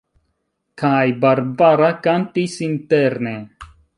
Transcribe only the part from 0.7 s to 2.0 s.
Kaj Barbara